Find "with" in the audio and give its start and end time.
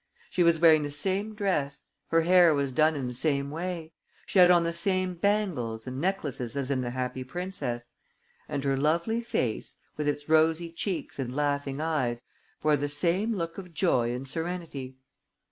9.97-10.07